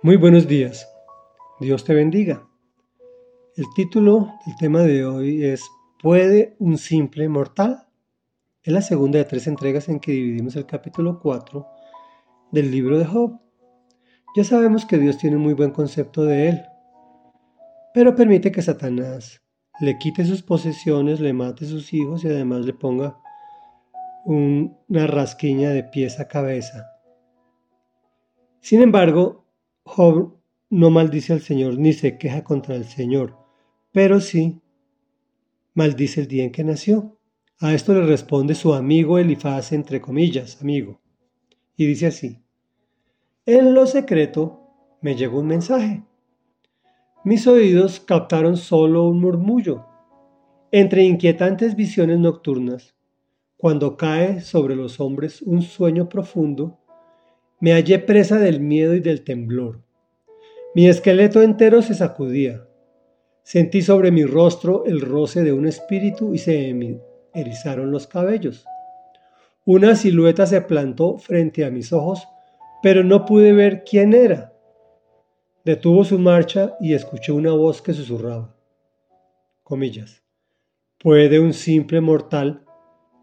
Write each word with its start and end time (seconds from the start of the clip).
Muy 0.00 0.14
buenos 0.14 0.46
días. 0.46 0.88
Dios 1.58 1.82
te 1.82 1.92
bendiga. 1.92 2.48
El 3.56 3.64
título 3.74 4.32
del 4.46 4.54
tema 4.56 4.82
de 4.82 5.04
hoy 5.04 5.44
es 5.44 5.68
¿Puede 6.00 6.54
un 6.60 6.78
simple 6.78 7.28
mortal? 7.28 7.88
Es 8.62 8.72
la 8.72 8.80
segunda 8.80 9.18
de 9.18 9.24
tres 9.24 9.48
entregas 9.48 9.88
en 9.88 9.98
que 9.98 10.12
dividimos 10.12 10.54
el 10.54 10.66
capítulo 10.66 11.18
4 11.18 11.66
del 12.52 12.70
libro 12.70 12.96
de 12.96 13.06
Job. 13.06 13.40
Ya 14.36 14.44
sabemos 14.44 14.86
que 14.86 14.98
Dios 14.98 15.18
tiene 15.18 15.34
un 15.34 15.42
muy 15.42 15.54
buen 15.54 15.72
concepto 15.72 16.24
de 16.24 16.50
él, 16.50 16.62
pero 17.92 18.14
permite 18.14 18.52
que 18.52 18.62
Satanás 18.62 19.42
le 19.80 19.98
quite 19.98 20.24
sus 20.24 20.44
posesiones, 20.44 21.18
le 21.18 21.32
mate 21.32 21.66
sus 21.66 21.92
hijos 21.92 22.22
y 22.22 22.28
además 22.28 22.64
le 22.64 22.72
ponga 22.72 23.18
una 24.24 25.08
rasquiña 25.08 25.70
de 25.70 25.82
pies 25.82 26.20
a 26.20 26.28
cabeza. 26.28 26.86
Sin 28.60 28.80
embargo, 28.80 29.47
Job 29.88 30.36
no 30.68 30.90
maldice 30.90 31.32
al 31.32 31.40
Señor 31.40 31.78
ni 31.78 31.94
se 31.94 32.18
queja 32.18 32.44
contra 32.44 32.76
el 32.76 32.84
Señor, 32.84 33.38
pero 33.90 34.20
sí 34.20 34.60
maldice 35.72 36.20
el 36.20 36.28
día 36.28 36.44
en 36.44 36.52
que 36.52 36.62
nació. 36.62 37.18
A 37.58 37.72
esto 37.72 37.94
le 37.94 38.02
responde 38.02 38.54
su 38.54 38.74
amigo 38.74 39.18
Elifaz, 39.18 39.72
entre 39.72 40.00
comillas, 40.00 40.60
amigo, 40.60 41.00
y 41.74 41.86
dice 41.86 42.06
así, 42.06 42.42
en 43.46 43.72
lo 43.74 43.86
secreto 43.86 44.60
me 45.00 45.16
llegó 45.16 45.40
un 45.40 45.46
mensaje. 45.46 46.04
Mis 47.24 47.46
oídos 47.46 47.98
captaron 47.98 48.58
solo 48.58 49.08
un 49.08 49.20
murmullo. 49.20 49.86
Entre 50.70 51.02
inquietantes 51.02 51.74
visiones 51.74 52.18
nocturnas, 52.18 52.94
cuando 53.56 53.96
cae 53.96 54.42
sobre 54.42 54.76
los 54.76 55.00
hombres 55.00 55.40
un 55.40 55.62
sueño 55.62 56.10
profundo, 56.10 56.78
me 57.60 57.72
hallé 57.72 57.98
presa 57.98 58.38
del 58.38 58.60
miedo 58.60 58.94
y 58.94 59.00
del 59.00 59.24
temblor. 59.24 59.80
Mi 60.74 60.88
esqueleto 60.88 61.42
entero 61.42 61.82
se 61.82 61.94
sacudía. 61.94 62.66
Sentí 63.42 63.82
sobre 63.82 64.10
mi 64.10 64.24
rostro 64.24 64.84
el 64.84 65.00
roce 65.00 65.42
de 65.42 65.52
un 65.52 65.66
espíritu 65.66 66.34
y 66.34 66.38
se 66.38 66.72
me 66.74 67.00
erizaron 67.34 67.90
los 67.90 68.06
cabellos. 68.06 68.64
Una 69.64 69.96
silueta 69.96 70.46
se 70.46 70.60
plantó 70.60 71.18
frente 71.18 71.64
a 71.64 71.70
mis 71.70 71.92
ojos, 71.92 72.28
pero 72.82 73.02
no 73.02 73.24
pude 73.24 73.52
ver 73.52 73.84
quién 73.84 74.14
era. 74.14 74.54
Detuvo 75.64 76.04
su 76.04 76.18
marcha 76.18 76.76
y 76.80 76.94
escuché 76.94 77.32
una 77.32 77.52
voz 77.52 77.82
que 77.82 77.92
susurraba. 77.92 78.54
Comillas. 79.62 80.22
¿Puede 80.98 81.40
un 81.40 81.52
simple 81.52 82.00
mortal 82.00 82.64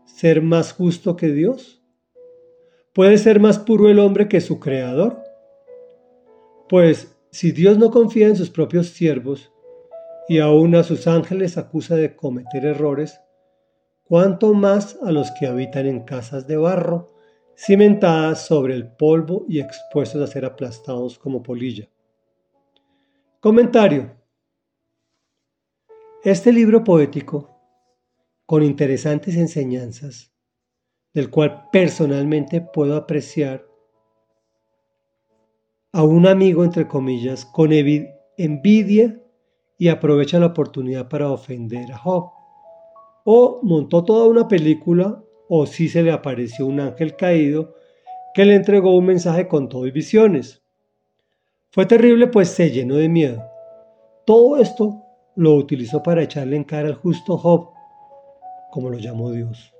ser 0.06 0.42
más 0.42 0.74
justo 0.74 1.16
que 1.16 1.28
Dios? 1.28 1.85
¿Puede 2.96 3.18
ser 3.18 3.42
más 3.42 3.60
puro 3.60 3.90
el 3.90 4.00
hombre 4.00 4.30
que 4.30 4.40
su 4.40 4.58
creador? 4.62 5.22
Pues 6.70 7.20
si 7.30 7.52
Dios 7.52 7.78
no 7.78 7.92
confía 7.92 8.28
en 8.30 8.38
sus 8.38 8.50
propios 8.50 8.88
siervos 8.88 9.52
y 10.30 10.40
aún 10.40 10.76
a 10.76 10.84
sus 10.84 11.06
ángeles 11.06 11.58
acusa 11.58 11.98
de 11.98 12.16
cometer 12.16 12.64
errores, 12.64 13.20
cuánto 14.06 14.54
más 14.54 14.98
a 15.04 15.12
los 15.12 15.30
que 15.32 15.46
habitan 15.46 15.88
en 15.88 16.06
casas 16.06 16.48
de 16.48 16.56
barro, 16.56 17.12
cimentadas 17.58 18.46
sobre 18.46 18.76
el 18.76 18.88
polvo 18.88 19.46
y 19.50 19.60
expuestos 19.60 20.22
a 20.22 20.32
ser 20.32 20.46
aplastados 20.46 21.20
como 21.20 21.44
polilla. 21.44 21.90
Comentario. 23.42 24.16
Este 26.24 26.54
libro 26.54 26.82
poético, 26.82 27.60
con 28.46 28.64
interesantes 28.64 29.36
enseñanzas, 29.36 30.35
del 31.16 31.32
cual 31.32 31.70
personalmente 31.72 32.60
puedo 32.60 32.98
apreciar 32.98 33.66
a 35.94 36.04
un 36.04 36.28
amigo, 36.28 36.66
entre 36.66 36.90
comillas, 36.90 37.46
con 37.46 37.72
envidia 37.72 39.22
y 39.78 39.88
aprovecha 39.88 40.40
la 40.40 40.48
oportunidad 40.48 41.08
para 41.08 41.32
ofender 41.32 41.90
a 41.94 41.98
Job. 41.98 42.32
O 43.24 43.62
montó 43.64 44.04
toda 44.04 44.28
una 44.28 44.50
película, 44.50 45.24
o 45.48 45.66
si 45.66 45.88
se 45.88 46.04
le 46.04 46.12
apareció 46.12 46.66
un 46.66 46.82
ángel 46.82 47.16
caído 47.16 47.76
que 48.34 48.44
le 48.44 48.56
entregó 48.56 48.94
un 48.94 49.06
mensaje 49.06 49.48
con 49.48 49.70
todo 49.70 49.88
y 49.88 49.92
visiones. 49.92 50.64
Fue 51.72 51.86
terrible 51.86 52.28
pues 52.28 52.50
se 52.50 52.72
llenó 52.72 52.96
de 52.96 53.08
miedo. 53.08 53.42
Todo 54.26 54.58
esto 54.58 55.02
lo 55.38 55.54
utilizó 55.56 56.04
para 56.04 56.24
echarle 56.24 56.58
en 56.58 56.66
cara 56.66 56.90
al 56.90 56.96
justo 56.96 57.38
Job, 57.38 57.70
como 58.70 58.90
lo 58.90 58.98
llamó 58.98 59.32
Dios. 59.32 59.75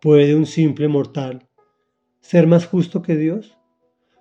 ¿Puede 0.00 0.34
un 0.34 0.46
simple 0.46 0.88
mortal 0.88 1.46
ser 2.20 2.46
más 2.46 2.64
justo 2.66 3.02
que 3.02 3.16
Dios? 3.16 3.58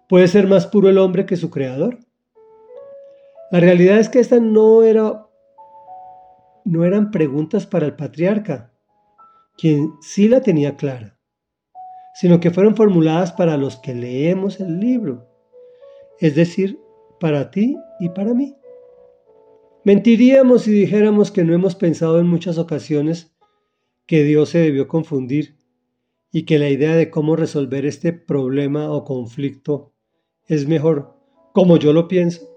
¿Puede 0.09 0.27
ser 0.27 0.45
más 0.45 0.67
puro 0.67 0.89
el 0.89 0.97
hombre 0.97 1.25
que 1.25 1.37
su 1.37 1.49
creador? 1.49 1.99
La 3.49 3.61
realidad 3.61 3.97
es 3.97 4.09
que 4.09 4.19
estas 4.19 4.41
no, 4.41 4.83
era, 4.83 5.25
no 6.65 6.83
eran 6.83 7.11
preguntas 7.11 7.65
para 7.65 7.85
el 7.85 7.95
patriarca, 7.95 8.73
quien 9.57 9.93
sí 10.01 10.27
la 10.27 10.41
tenía 10.41 10.75
clara, 10.75 11.17
sino 12.13 12.41
que 12.41 12.51
fueron 12.51 12.75
formuladas 12.75 13.31
para 13.31 13.55
los 13.55 13.77
que 13.77 13.95
leemos 13.95 14.59
el 14.59 14.81
libro, 14.81 15.29
es 16.19 16.35
decir, 16.35 16.77
para 17.21 17.51
ti 17.51 17.77
y 18.01 18.09
para 18.09 18.33
mí. 18.33 18.53
Mentiríamos 19.85 20.63
si 20.63 20.71
dijéramos 20.71 21.31
que 21.31 21.45
no 21.45 21.53
hemos 21.53 21.75
pensado 21.75 22.19
en 22.19 22.27
muchas 22.27 22.57
ocasiones 22.57 23.33
que 24.05 24.25
Dios 24.25 24.49
se 24.49 24.59
debió 24.59 24.89
confundir 24.89 25.58
y 26.31 26.43
que 26.45 26.59
la 26.59 26.69
idea 26.69 26.95
de 26.95 27.09
cómo 27.09 27.35
resolver 27.35 27.85
este 27.85 28.13
problema 28.13 28.91
o 28.91 29.03
conflicto 29.03 29.93
es 30.47 30.67
mejor 30.67 31.15
como 31.53 31.77
yo 31.77 31.93
lo 31.93 32.07
pienso, 32.07 32.47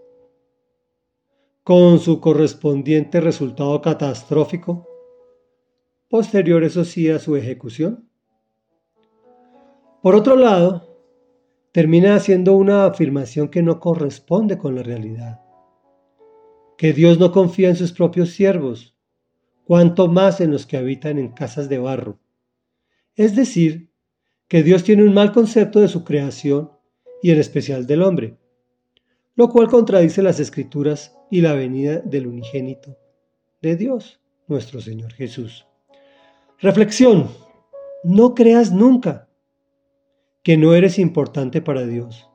con 1.64 1.98
su 1.98 2.20
correspondiente 2.20 3.20
resultado 3.20 3.80
catastrófico, 3.80 4.86
posterior 6.08 6.64
eso 6.64 6.84
sí 6.84 7.08
a 7.08 7.18
su 7.18 7.36
ejecución. 7.36 8.08
Por 10.02 10.14
otro 10.14 10.36
lado, 10.36 10.92
termina 11.72 12.14
haciendo 12.16 12.54
una 12.54 12.86
afirmación 12.86 13.48
que 13.48 13.62
no 13.62 13.80
corresponde 13.80 14.58
con 14.58 14.74
la 14.74 14.82
realidad, 14.82 15.40
que 16.76 16.92
Dios 16.92 17.18
no 17.18 17.32
confía 17.32 17.68
en 17.68 17.76
sus 17.76 17.92
propios 17.92 18.30
siervos, 18.30 18.96
cuanto 19.64 20.08
más 20.08 20.40
en 20.40 20.50
los 20.50 20.66
que 20.66 20.76
habitan 20.76 21.18
en 21.18 21.28
casas 21.28 21.68
de 21.68 21.78
barro. 21.78 22.18
Es 23.16 23.36
decir, 23.36 23.90
que 24.48 24.62
Dios 24.62 24.84
tiene 24.84 25.02
un 25.02 25.14
mal 25.14 25.32
concepto 25.32 25.80
de 25.80 25.88
su 25.88 26.04
creación 26.04 26.70
y 27.22 27.30
en 27.30 27.38
especial 27.38 27.86
del 27.86 28.02
hombre, 28.02 28.36
lo 29.34 29.48
cual 29.48 29.68
contradice 29.68 30.22
las 30.22 30.40
escrituras 30.40 31.16
y 31.30 31.40
la 31.40 31.54
venida 31.54 32.00
del 32.00 32.26
unigénito 32.26 32.98
de 33.60 33.76
Dios, 33.76 34.20
nuestro 34.46 34.80
Señor 34.80 35.12
Jesús. 35.12 35.66
Reflexión, 36.58 37.28
no 38.04 38.34
creas 38.34 38.72
nunca 38.72 39.28
que 40.42 40.56
no 40.56 40.74
eres 40.74 40.98
importante 40.98 41.62
para 41.62 41.86
Dios, 41.86 42.28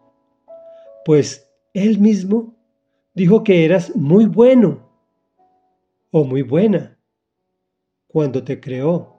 pues 1.05 1.51
Él 1.73 1.99
mismo 1.99 2.55
dijo 3.13 3.43
que 3.43 3.65
eras 3.65 3.95
muy 3.95 4.25
bueno 4.25 4.89
o 6.11 6.23
muy 6.23 6.41
buena 6.41 6.97
cuando 8.07 8.43
te 8.43 8.59
creó 8.59 9.16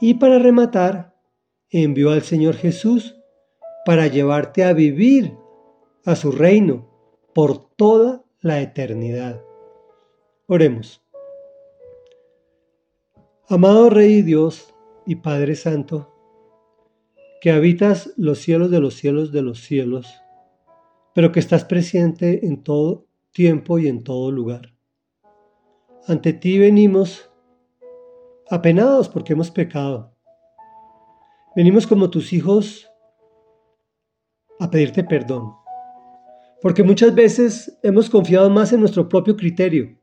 y 0.00 0.14
para 0.14 0.38
rematar, 0.38 1.16
envió 1.70 2.10
al 2.10 2.22
Señor 2.22 2.54
Jesús 2.54 3.16
para 3.84 4.06
llevarte 4.06 4.64
a 4.64 4.72
vivir 4.72 5.36
a 6.04 6.16
su 6.16 6.30
reino 6.32 6.88
por 7.34 7.70
toda 7.76 8.24
la 8.40 8.60
eternidad. 8.60 9.42
Oremos. 10.46 11.02
Amado 13.48 13.90
Rey 13.90 14.22
Dios 14.22 14.74
y 15.06 15.16
Padre 15.16 15.56
Santo, 15.56 16.14
que 17.40 17.50
habitas 17.50 18.12
los 18.16 18.38
cielos 18.38 18.70
de 18.70 18.80
los 18.80 18.94
cielos 18.94 19.32
de 19.32 19.42
los 19.42 19.62
cielos, 19.62 20.22
pero 21.14 21.32
que 21.32 21.40
estás 21.40 21.64
presente 21.64 22.46
en 22.46 22.62
todo 22.62 23.06
tiempo 23.32 23.78
y 23.78 23.88
en 23.88 24.04
todo 24.04 24.30
lugar. 24.30 24.74
Ante 26.06 26.32
ti 26.32 26.58
venimos 26.58 27.30
apenados 28.50 29.08
porque 29.08 29.32
hemos 29.32 29.50
pecado. 29.50 30.14
Venimos 31.54 31.86
como 31.86 32.10
tus 32.10 32.32
hijos 32.32 32.90
a 34.60 34.70
pedirte 34.70 35.04
perdón, 35.04 35.54
porque 36.60 36.82
muchas 36.82 37.14
veces 37.14 37.78
hemos 37.82 38.10
confiado 38.10 38.50
más 38.50 38.72
en 38.72 38.80
nuestro 38.80 39.08
propio 39.08 39.36
criterio 39.36 39.96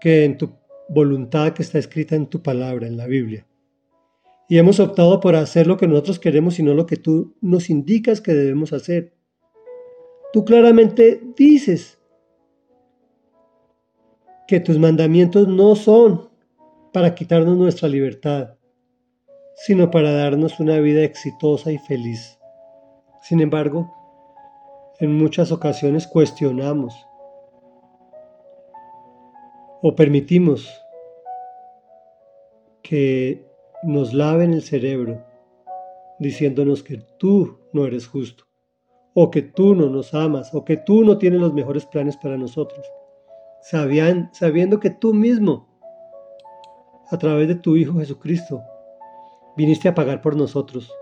que 0.00 0.24
en 0.24 0.38
tu 0.38 0.52
voluntad 0.88 1.52
que 1.52 1.62
está 1.62 1.78
escrita 1.78 2.14
en 2.14 2.26
tu 2.26 2.42
palabra, 2.42 2.86
en 2.86 2.96
la 2.96 3.06
Biblia. 3.06 3.46
Y 4.48 4.58
hemos 4.58 4.78
optado 4.78 5.20
por 5.20 5.36
hacer 5.36 5.66
lo 5.66 5.76
que 5.76 5.88
nosotros 5.88 6.18
queremos 6.18 6.58
y 6.58 6.62
no 6.62 6.74
lo 6.74 6.86
que 6.86 6.96
tú 6.96 7.34
nos 7.40 7.70
indicas 7.70 8.20
que 8.20 8.34
debemos 8.34 8.72
hacer. 8.72 9.14
Tú 10.32 10.44
claramente 10.44 11.22
dices 11.36 11.98
que 14.46 14.60
tus 14.60 14.78
mandamientos 14.78 15.48
no 15.48 15.74
son 15.74 16.33
para 16.94 17.16
quitarnos 17.16 17.58
nuestra 17.58 17.88
libertad, 17.88 18.54
sino 19.56 19.90
para 19.90 20.12
darnos 20.12 20.60
una 20.60 20.78
vida 20.78 21.02
exitosa 21.02 21.72
y 21.72 21.78
feliz. 21.78 22.38
Sin 23.20 23.40
embargo, 23.40 23.92
en 25.00 25.12
muchas 25.12 25.50
ocasiones 25.50 26.06
cuestionamos 26.06 26.94
o 29.82 29.96
permitimos 29.96 30.70
que 32.80 33.44
nos 33.82 34.14
laven 34.14 34.52
el 34.52 34.62
cerebro 34.62 35.20
diciéndonos 36.20 36.84
que 36.84 36.98
tú 37.18 37.58
no 37.72 37.86
eres 37.86 38.06
justo, 38.06 38.44
o 39.14 39.32
que 39.32 39.42
tú 39.42 39.74
no 39.74 39.88
nos 39.88 40.14
amas, 40.14 40.54
o 40.54 40.64
que 40.64 40.76
tú 40.76 41.02
no 41.02 41.18
tienes 41.18 41.40
los 41.40 41.54
mejores 41.54 41.86
planes 41.86 42.16
para 42.16 42.38
nosotros, 42.38 42.86
sabiendo 43.60 44.78
que 44.78 44.90
tú 44.90 45.12
mismo, 45.12 45.73
a 47.14 47.18
través 47.18 47.48
de 47.48 47.54
tu 47.54 47.76
Hijo 47.76 47.98
Jesucristo, 47.98 48.62
viniste 49.56 49.88
a 49.88 49.94
pagar 49.94 50.20
por 50.20 50.36
nosotros, 50.36 50.92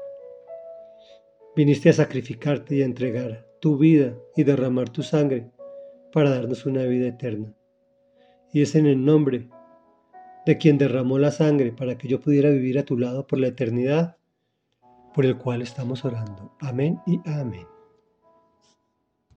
viniste 1.56 1.88
a 1.88 1.94
sacrificarte 1.94 2.76
y 2.76 2.82
a 2.82 2.84
entregar 2.84 3.46
tu 3.60 3.78
vida 3.78 4.14
y 4.36 4.44
derramar 4.44 4.90
tu 4.90 5.02
sangre 5.02 5.50
para 6.12 6.30
darnos 6.30 6.66
una 6.66 6.84
vida 6.84 7.08
eterna. 7.08 7.54
Y 8.52 8.62
es 8.62 8.74
en 8.74 8.86
el 8.86 9.04
nombre 9.04 9.48
de 10.44 10.58
quien 10.58 10.76
derramó 10.76 11.18
la 11.18 11.30
sangre 11.30 11.72
para 11.72 11.96
que 11.96 12.08
yo 12.08 12.20
pudiera 12.20 12.50
vivir 12.50 12.78
a 12.78 12.84
tu 12.84 12.98
lado 12.98 13.26
por 13.26 13.38
la 13.38 13.48
eternidad 13.48 14.16
por 15.14 15.24
el 15.24 15.38
cual 15.38 15.62
estamos 15.62 16.04
orando. 16.04 16.54
Amén 16.60 17.00
y 17.06 17.20
amén. 17.24 17.71